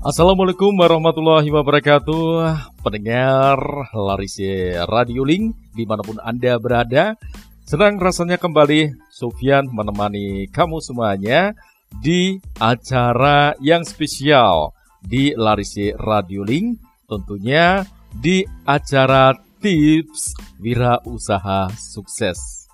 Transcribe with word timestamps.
Assalamualaikum 0.00 0.72
warahmatullahi 0.80 1.52
wabarakatuh. 1.52 2.48
Pendengar 2.80 3.60
Larisi 3.92 4.72
Radio 4.88 5.28
Link 5.28 5.52
Di 5.76 5.84
mana 5.84 6.00
pun 6.00 6.16
Anda 6.24 6.56
berada 6.56 7.20
Senang 7.68 8.00
rasanya 8.00 8.40
kembali 8.40 8.96
Sofyan 9.12 9.68
menemani 9.68 10.48
kamu 10.48 10.80
semuanya 10.80 11.52
Di 12.00 12.40
acara 12.56 13.52
yang 13.60 13.84
spesial 13.84 14.72
Di 15.04 15.36
Larisi 15.36 15.92
Radio 15.92 16.48
Link 16.48 16.80
Tentunya 17.04 17.84
di 18.16 18.42
acara 18.66 19.36
tips 19.60 20.34
wira 20.58 20.98
usaha 21.06 21.70
sukses. 21.76 22.66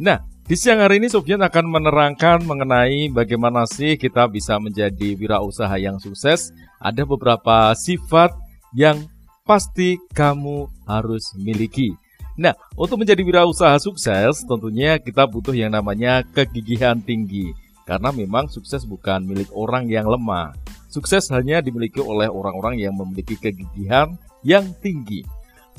Nah 0.00 0.29
di 0.50 0.58
siang 0.58 0.82
hari 0.82 0.98
ini 0.98 1.06
Sofyan 1.06 1.46
akan 1.46 1.62
menerangkan 1.70 2.42
mengenai 2.42 3.06
bagaimana 3.14 3.70
sih 3.70 3.94
kita 3.94 4.26
bisa 4.26 4.58
menjadi 4.58 5.14
wirausaha 5.14 5.78
yang 5.78 6.02
sukses. 6.02 6.50
Ada 6.82 7.06
beberapa 7.06 7.70
sifat 7.78 8.34
yang 8.74 8.98
pasti 9.46 9.94
kamu 10.10 10.66
harus 10.90 11.30
miliki. 11.38 11.94
Nah, 12.34 12.58
untuk 12.74 12.98
menjadi 12.98 13.22
wirausaha 13.22 13.78
sukses 13.78 14.42
tentunya 14.42 14.98
kita 14.98 15.22
butuh 15.22 15.54
yang 15.54 15.70
namanya 15.70 16.26
kegigihan 16.34 16.98
tinggi. 16.98 17.54
Karena 17.86 18.10
memang 18.10 18.50
sukses 18.50 18.82
bukan 18.82 19.22
milik 19.22 19.54
orang 19.54 19.86
yang 19.86 20.10
lemah. 20.10 20.58
Sukses 20.90 21.30
hanya 21.30 21.62
dimiliki 21.62 22.02
oleh 22.02 22.26
orang-orang 22.26 22.74
yang 22.74 22.98
memiliki 22.98 23.38
kegigihan 23.38 24.18
yang 24.42 24.66
tinggi. 24.82 25.22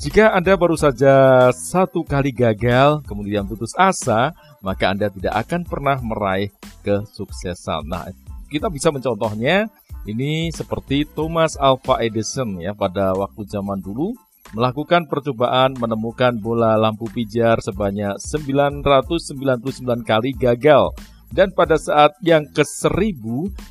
Jika 0.00 0.32
Anda 0.32 0.56
baru 0.58 0.74
saja 0.74 1.46
satu 1.52 2.02
kali 2.02 2.32
gagal, 2.32 3.04
kemudian 3.06 3.46
putus 3.46 3.70
asa, 3.78 4.34
maka 4.62 4.94
Anda 4.94 5.10
tidak 5.10 5.34
akan 5.46 5.66
pernah 5.66 5.98
meraih 6.00 6.48
kesuksesan. 6.86 7.86
Nah, 7.90 8.08
kita 8.48 8.70
bisa 8.70 8.88
mencontohnya 8.94 9.68
ini 10.08 10.50
seperti 10.50 11.06
Thomas 11.06 11.54
Alva 11.58 12.02
Edison 12.02 12.58
ya 12.58 12.74
pada 12.74 13.14
waktu 13.14 13.46
zaman 13.46 13.78
dulu 13.78 14.14
melakukan 14.50 15.06
percobaan 15.06 15.78
menemukan 15.78 16.34
bola 16.36 16.74
lampu 16.74 17.06
pijar 17.08 17.62
sebanyak 17.62 18.18
999 18.18 20.02
kali 20.02 20.34
gagal 20.34 20.90
dan 21.32 21.48
pada 21.54 21.80
saat 21.80 22.12
yang 22.20 22.44
ke-1000 22.52 23.22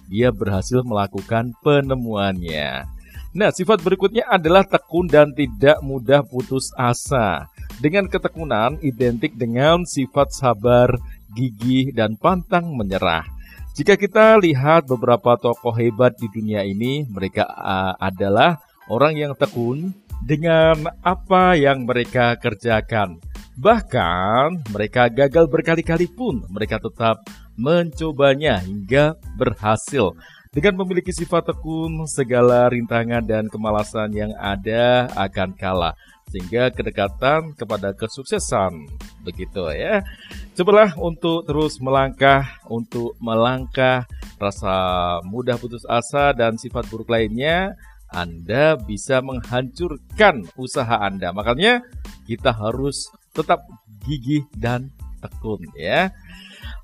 dia 0.10 0.34
berhasil 0.34 0.82
melakukan 0.82 1.54
penemuannya. 1.62 2.90
Nah, 3.32 3.48
sifat 3.54 3.80
berikutnya 3.80 4.28
adalah 4.28 4.68
tekun 4.68 5.08
dan 5.08 5.32
tidak 5.32 5.80
mudah 5.80 6.20
putus 6.26 6.74
asa. 6.76 7.48
Dengan 7.82 8.06
ketekunan 8.06 8.78
identik 8.86 9.34
dengan 9.34 9.90
sifat 9.90 10.30
sabar, 10.30 10.94
gigih, 11.34 11.90
dan 11.98 12.14
pantang 12.14 12.78
menyerah. 12.78 13.26
Jika 13.74 13.98
kita 13.98 14.38
lihat 14.38 14.86
beberapa 14.86 15.34
tokoh 15.34 15.74
hebat 15.74 16.14
di 16.22 16.30
dunia 16.30 16.62
ini, 16.62 17.10
mereka 17.10 17.50
uh, 17.50 17.98
adalah 17.98 18.62
orang 18.86 19.18
yang 19.18 19.34
tekun 19.34 19.98
dengan 20.22 20.94
apa 21.02 21.58
yang 21.58 21.90
mereka 21.90 22.38
kerjakan. 22.38 23.18
Bahkan 23.58 24.70
mereka 24.70 25.10
gagal 25.10 25.50
berkali-kali 25.50 26.06
pun 26.06 26.46
mereka 26.54 26.78
tetap 26.78 27.26
mencobanya 27.58 28.62
hingga 28.62 29.18
berhasil. 29.42 30.14
Dengan 30.52 30.84
memiliki 30.84 31.16
sifat 31.16 31.48
tekun, 31.48 32.04
segala 32.12 32.68
rintangan 32.68 33.24
dan 33.24 33.48
kemalasan 33.48 34.12
yang 34.12 34.36
ada 34.36 35.08
akan 35.16 35.56
kalah. 35.56 35.96
Sehingga 36.28 36.68
kedekatan 36.76 37.56
kepada 37.56 37.96
kesuksesan. 37.96 38.84
Begitu 39.24 39.72
ya. 39.72 40.04
Cobalah 40.52 40.92
untuk 41.00 41.48
terus 41.48 41.80
melangkah, 41.80 42.44
untuk 42.68 43.16
melangkah 43.24 44.04
rasa 44.36 44.76
mudah 45.24 45.56
putus 45.56 45.88
asa 45.88 46.36
dan 46.36 46.60
sifat 46.60 46.84
buruk 46.92 47.08
lainnya, 47.08 47.72
Anda 48.12 48.76
bisa 48.76 49.24
menghancurkan 49.24 50.52
usaha 50.60 51.00
Anda. 51.00 51.32
Makanya 51.32 51.80
kita 52.28 52.52
harus 52.52 53.08
tetap 53.32 53.64
gigih 54.04 54.44
dan 54.60 54.92
tekun 55.24 55.64
ya. 55.80 56.12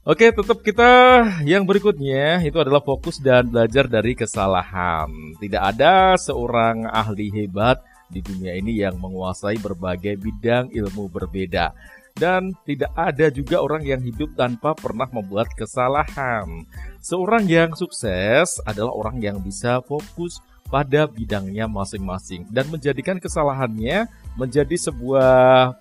Oke, 0.07 0.31
tetap 0.31 0.63
kita 0.63 1.19
yang 1.44 1.68
berikutnya 1.68 2.40
itu 2.40 2.56
adalah 2.63 2.79
fokus 2.79 3.19
dan 3.19 3.51
belajar 3.51 3.91
dari 3.91 4.16
kesalahan. 4.16 5.12
Tidak 5.35 5.59
ada 5.59 6.16
seorang 6.16 6.88
ahli 6.88 7.28
hebat 7.28 7.84
di 8.07 8.23
dunia 8.23 8.56
ini 8.56 8.79
yang 8.79 8.95
menguasai 8.95 9.59
berbagai 9.59 10.16
bidang 10.16 10.72
ilmu 10.72 11.12
berbeda. 11.12 11.75
Dan 12.16 12.56
tidak 12.63 12.95
ada 12.95 13.28
juga 13.28 13.59
orang 13.59 13.84
yang 13.84 14.00
hidup 14.00 14.31
tanpa 14.40 14.72
pernah 14.79 15.12
membuat 15.12 15.51
kesalahan. 15.59 16.63
Seorang 17.03 17.44
yang 17.44 17.75
sukses 17.75 18.63
adalah 18.63 18.95
orang 18.95 19.19
yang 19.19 19.44
bisa 19.44 19.84
fokus 19.84 20.39
pada 20.72 21.03
bidangnya 21.03 21.68
masing-masing 21.68 22.47
dan 22.47 22.63
menjadikan 22.72 23.19
kesalahannya 23.19 24.07
menjadi 24.39 24.88
sebuah 24.88 25.75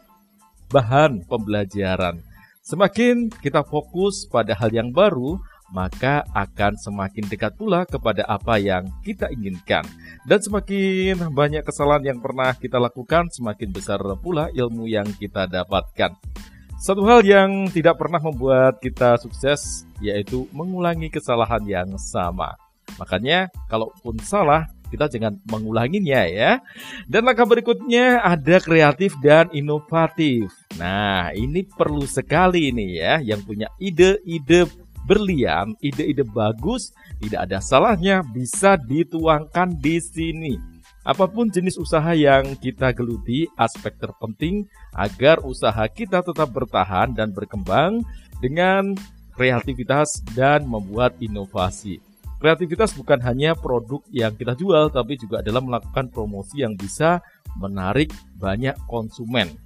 bahan 0.66 1.22
pembelajaran. 1.30 2.34
Semakin 2.66 3.30
kita 3.30 3.62
fokus 3.62 4.26
pada 4.26 4.50
hal 4.58 4.74
yang 4.74 4.90
baru, 4.90 5.38
maka 5.70 6.26
akan 6.34 6.74
semakin 6.74 7.22
dekat 7.30 7.54
pula 7.54 7.86
kepada 7.86 8.26
apa 8.26 8.58
yang 8.58 8.90
kita 9.06 9.30
inginkan. 9.30 9.86
Dan 10.26 10.42
semakin 10.42 11.30
banyak 11.30 11.62
kesalahan 11.62 12.02
yang 12.02 12.18
pernah 12.18 12.50
kita 12.58 12.82
lakukan, 12.82 13.30
semakin 13.30 13.70
besar 13.70 14.02
pula 14.18 14.50
ilmu 14.50 14.90
yang 14.90 15.06
kita 15.14 15.46
dapatkan. 15.46 16.18
Satu 16.82 17.06
hal 17.06 17.22
yang 17.22 17.70
tidak 17.70 18.02
pernah 18.02 18.18
membuat 18.18 18.82
kita 18.82 19.14
sukses 19.22 19.86
yaitu 20.02 20.50
mengulangi 20.50 21.06
kesalahan 21.06 21.62
yang 21.62 21.94
sama. 21.94 22.58
Makanya, 22.98 23.46
kalaupun 23.70 24.18
salah, 24.26 24.66
kita 24.90 25.06
jangan 25.06 25.38
mengulanginya 25.46 26.26
ya. 26.26 26.58
Dan 27.06 27.30
langkah 27.30 27.46
berikutnya 27.46 28.26
ada 28.26 28.58
kreatif 28.58 29.14
dan 29.22 29.54
inovatif. 29.54 30.65
Nah, 30.76 31.32
ini 31.32 31.64
perlu 31.64 32.04
sekali 32.04 32.68
ini 32.68 33.00
ya 33.00 33.20
yang 33.24 33.40
punya 33.40 33.72
ide-ide 33.80 34.68
berlian, 35.06 35.72
ide-ide 35.80 36.26
bagus, 36.26 36.92
tidak 37.22 37.48
ada 37.48 37.58
salahnya 37.62 38.20
bisa 38.26 38.76
dituangkan 38.76 39.72
di 39.78 39.96
sini. 40.02 40.54
Apa 41.06 41.30
pun 41.30 41.46
jenis 41.46 41.78
usaha 41.78 42.10
yang 42.18 42.58
kita 42.58 42.90
geluti, 42.90 43.46
aspek 43.54 43.94
terpenting 43.94 44.66
agar 44.90 45.38
usaha 45.46 45.86
kita 45.86 46.18
tetap 46.26 46.50
bertahan 46.50 47.14
dan 47.14 47.30
berkembang 47.30 48.02
dengan 48.42 48.98
kreativitas 49.38 50.18
dan 50.34 50.66
membuat 50.66 51.14
inovasi. 51.22 52.02
Kreativitas 52.42 52.92
bukan 52.92 53.22
hanya 53.22 53.54
produk 53.54 54.02
yang 54.10 54.34
kita 54.34 54.58
jual, 54.58 54.90
tapi 54.90 55.16
juga 55.16 55.40
adalah 55.40 55.62
melakukan 55.62 56.10
promosi 56.10 56.60
yang 56.66 56.74
bisa 56.74 57.22
menarik 57.56 58.10
banyak 58.36 58.76
konsumen. 58.90 59.65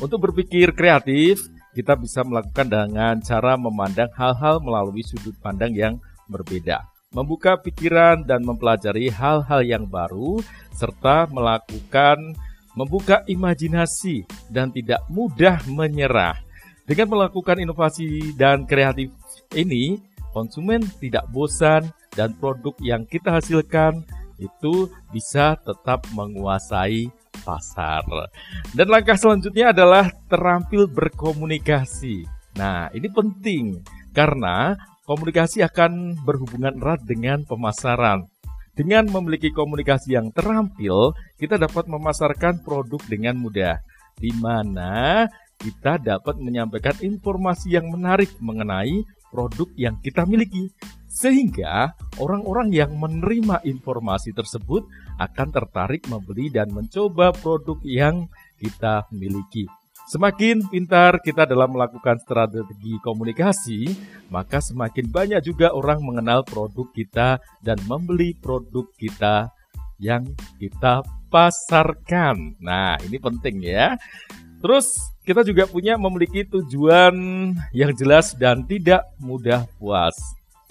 Untuk 0.00 0.32
berpikir 0.32 0.72
kreatif, 0.72 1.44
kita 1.76 1.92
bisa 1.92 2.24
melakukan 2.24 2.64
dengan 2.72 3.20
cara 3.20 3.52
memandang 3.60 4.08
hal-hal 4.16 4.56
melalui 4.64 5.04
sudut 5.04 5.36
pandang 5.44 5.76
yang 5.76 6.00
berbeda, 6.24 6.88
membuka 7.12 7.60
pikiran 7.60 8.24
dan 8.24 8.40
mempelajari 8.40 9.12
hal-hal 9.12 9.60
yang 9.60 9.84
baru, 9.84 10.40
serta 10.72 11.28
melakukan 11.28 12.32
membuka 12.72 13.20
imajinasi 13.28 14.24
dan 14.48 14.72
tidak 14.72 15.04
mudah 15.12 15.60
menyerah. 15.68 16.40
Dengan 16.88 17.20
melakukan 17.20 17.60
inovasi 17.60 18.32
dan 18.40 18.64
kreatif 18.64 19.12
ini, 19.52 20.00
konsumen 20.32 20.80
tidak 20.96 21.28
bosan 21.28 21.92
dan 22.16 22.32
produk 22.40 22.72
yang 22.80 23.04
kita 23.04 23.36
hasilkan 23.36 24.00
itu 24.40 24.88
bisa 25.12 25.60
tetap 25.60 26.08
menguasai 26.16 27.12
pasar. 27.42 28.04
Dan 28.76 28.86
langkah 28.88 29.16
selanjutnya 29.16 29.72
adalah 29.72 30.08
terampil 30.28 30.86
berkomunikasi. 30.86 32.24
Nah, 32.56 32.90
ini 32.92 33.08
penting 33.08 33.80
karena 34.12 34.74
komunikasi 35.06 35.62
akan 35.66 36.22
berhubungan 36.22 36.76
erat 36.78 37.02
dengan 37.06 37.42
pemasaran. 37.46 38.26
Dengan 38.74 39.10
memiliki 39.10 39.50
komunikasi 39.50 40.14
yang 40.16 40.32
terampil, 40.32 41.12
kita 41.36 41.60
dapat 41.60 41.90
memasarkan 41.90 42.62
produk 42.64 43.02
dengan 43.10 43.36
mudah, 43.36 43.76
di 44.16 44.30
mana 44.38 45.26
kita 45.60 46.00
dapat 46.00 46.40
menyampaikan 46.40 46.96
informasi 47.04 47.76
yang 47.76 47.92
menarik 47.92 48.32
mengenai 48.40 49.04
produk 49.28 49.68
yang 49.76 50.00
kita 50.00 50.24
miliki. 50.24 50.72
Sehingga 51.10 51.92
orang-orang 52.22 52.70
yang 52.70 52.94
menerima 52.94 53.66
informasi 53.66 54.30
tersebut 54.30 54.86
akan 55.20 55.48
tertarik 55.52 56.08
membeli 56.08 56.48
dan 56.48 56.72
mencoba 56.72 57.36
produk 57.36 57.76
yang 57.84 58.24
kita 58.56 59.04
miliki. 59.12 59.68
Semakin 60.10 60.66
pintar 60.66 61.22
kita 61.22 61.46
dalam 61.46 61.70
melakukan 61.70 62.18
strategi 62.18 62.98
komunikasi, 63.04 63.94
maka 64.26 64.58
semakin 64.58 65.06
banyak 65.06 65.38
juga 65.44 65.70
orang 65.70 66.02
mengenal 66.02 66.42
produk 66.42 66.88
kita 66.90 67.38
dan 67.62 67.78
membeli 67.86 68.34
produk 68.34 68.90
kita 68.98 69.54
yang 70.02 70.26
kita 70.58 71.06
pasarkan. 71.30 72.58
Nah, 72.58 72.98
ini 73.06 73.22
penting 73.22 73.62
ya. 73.62 73.94
Terus 74.58 74.98
kita 75.22 75.46
juga 75.46 75.70
punya 75.70 75.94
memiliki 75.94 76.42
tujuan 76.42 77.14
yang 77.70 77.92
jelas 77.94 78.34
dan 78.34 78.66
tidak 78.66 79.06
mudah 79.22 79.62
puas. 79.78 80.18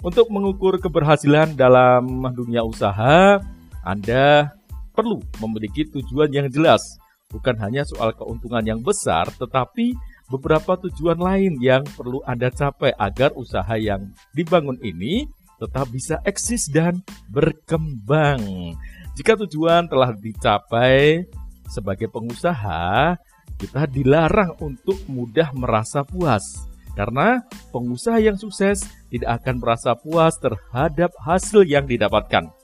Untuk 0.04 0.28
mengukur 0.28 0.76
keberhasilan 0.76 1.56
dalam 1.56 2.28
dunia 2.36 2.60
usaha, 2.60 3.40
Anda 3.84 4.52
perlu 4.92 5.22
memiliki 5.40 5.88
tujuan 5.88 6.28
yang 6.30 6.48
jelas. 6.52 7.00
Bukan 7.30 7.54
hanya 7.62 7.86
soal 7.86 8.10
keuntungan 8.12 8.60
yang 8.66 8.80
besar, 8.82 9.30
tetapi 9.38 9.94
beberapa 10.26 10.74
tujuan 10.88 11.18
lain 11.18 11.62
yang 11.62 11.86
perlu 11.94 12.18
Anda 12.26 12.50
capai 12.50 12.90
agar 12.98 13.30
usaha 13.38 13.78
yang 13.78 14.10
dibangun 14.34 14.78
ini 14.82 15.30
tetap 15.62 15.86
bisa 15.94 16.18
eksis 16.26 16.66
dan 16.72 17.04
berkembang. 17.30 18.74
Jika 19.14 19.36
tujuan 19.46 19.86
telah 19.86 20.10
dicapai 20.16 21.28
sebagai 21.70 22.10
pengusaha, 22.10 23.14
kita 23.60 23.84
dilarang 23.86 24.56
untuk 24.58 24.96
mudah 25.06 25.52
merasa 25.52 26.00
puas. 26.02 26.66
Karena 26.98 27.44
pengusaha 27.70 28.18
yang 28.18 28.34
sukses 28.34 28.82
tidak 29.12 29.44
akan 29.44 29.62
merasa 29.62 29.94
puas 29.94 30.34
terhadap 30.40 31.14
hasil 31.22 31.62
yang 31.62 31.86
didapatkan. 31.86 32.59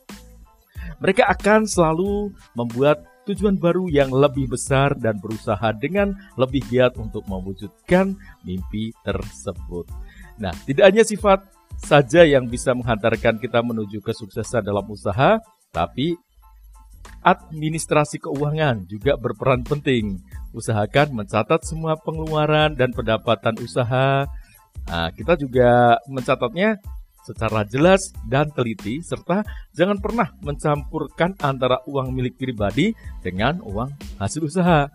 Mereka 1.00 1.28
akan 1.28 1.68
selalu 1.68 2.32
membuat 2.56 3.04
tujuan 3.26 3.58
baru 3.58 3.90
yang 3.90 4.14
lebih 4.14 4.46
besar 4.46 4.94
dan 4.94 5.18
berusaha 5.18 5.74
dengan 5.74 6.14
lebih 6.38 6.62
giat 6.70 6.94
untuk 6.96 7.26
mewujudkan 7.26 8.14
mimpi 8.46 8.94
tersebut. 9.02 9.90
Nah, 10.38 10.54
tidak 10.64 10.94
hanya 10.94 11.02
sifat 11.02 11.42
saja 11.76 12.22
yang 12.22 12.46
bisa 12.46 12.72
menghantarkan 12.72 13.42
kita 13.42 13.60
menuju 13.60 13.98
kesuksesan 14.00 14.64
dalam 14.64 14.86
usaha, 14.86 15.42
tapi 15.74 16.14
administrasi 17.26 18.22
keuangan 18.22 18.86
juga 18.86 19.18
berperan 19.18 19.66
penting. 19.66 20.22
Usahakan 20.54 21.12
mencatat 21.12 21.66
semua 21.66 21.98
pengeluaran 21.98 22.78
dan 22.78 22.94
pendapatan 22.94 23.58
usaha. 23.58 24.24
Nah, 24.86 25.10
kita 25.10 25.34
juga 25.34 25.98
mencatatnya 26.06 26.78
secara 27.26 27.66
jelas 27.66 28.14
dan 28.30 28.46
teliti, 28.54 29.02
serta 29.02 29.42
jangan 29.74 29.98
pernah 29.98 30.30
mencampurkan 30.46 31.34
antara 31.42 31.82
uang 31.90 32.14
milik 32.14 32.38
pribadi 32.38 32.94
dengan 33.20 33.58
uang 33.66 33.90
hasil 34.22 34.46
usaha. 34.46 34.86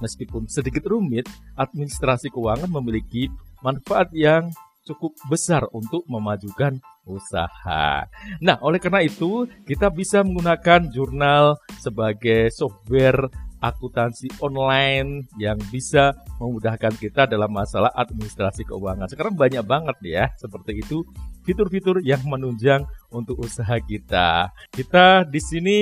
Meskipun 0.00 0.48
sedikit 0.48 0.86
rumit, 0.88 1.28
administrasi 1.58 2.32
keuangan 2.32 2.70
memiliki 2.70 3.28
manfaat 3.60 4.08
yang 4.16 4.48
cukup 4.88 5.12
besar 5.28 5.68
untuk 5.76 6.06
memajukan 6.08 6.80
usaha. 7.04 8.08
Nah, 8.40 8.56
oleh 8.64 8.80
karena 8.80 9.04
itu, 9.04 9.44
kita 9.68 9.92
bisa 9.92 10.24
menggunakan 10.24 10.88
jurnal 10.88 11.60
sebagai 11.78 12.48
software 12.48 13.28
akuntansi 13.60 14.40
online 14.40 15.28
yang 15.36 15.60
bisa 15.68 16.16
memudahkan 16.40 16.96
kita 16.96 17.28
dalam 17.28 17.52
masalah 17.52 17.92
administrasi 17.92 18.64
keuangan. 18.64 19.06
Sekarang 19.12 19.36
banyak 19.36 19.60
banget 19.68 19.96
ya, 20.00 20.24
seperti 20.40 20.80
itu 20.80 21.04
fitur-fitur 21.44 22.02
yang 22.04 22.20
menunjang 22.26 22.84
untuk 23.10 23.40
usaha 23.42 23.76
kita. 23.82 24.50
Kita 24.72 25.26
di 25.26 25.40
sini 25.40 25.78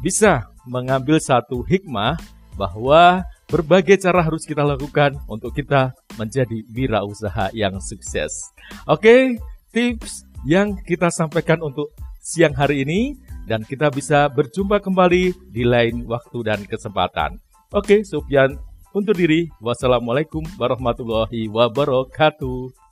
bisa 0.00 0.48
mengambil 0.64 1.20
satu 1.20 1.64
hikmah 1.64 2.16
bahwa 2.54 3.26
berbagai 3.50 3.98
cara 4.00 4.22
harus 4.22 4.46
kita 4.46 4.62
lakukan 4.62 5.18
untuk 5.26 5.52
kita 5.54 5.92
menjadi 6.16 6.64
wirausaha 6.70 7.50
yang 7.52 7.76
sukses. 7.82 8.54
Oke, 8.86 9.36
tips 9.74 10.24
yang 10.46 10.78
kita 10.86 11.10
sampaikan 11.10 11.60
untuk 11.60 11.90
siang 12.22 12.54
hari 12.56 12.86
ini 12.86 13.18
dan 13.44 13.60
kita 13.64 13.92
bisa 13.92 14.30
berjumpa 14.32 14.80
kembali 14.80 15.36
di 15.52 15.62
lain 15.66 16.08
waktu 16.08 16.38
dan 16.46 16.60
kesempatan. 16.64 17.36
Oke, 17.74 18.06
Sufyan 18.06 18.56
undur 18.94 19.12
diri. 19.12 19.50
Wassalamualaikum 19.58 20.46
warahmatullahi 20.56 21.50
wabarakatuh. 21.50 22.83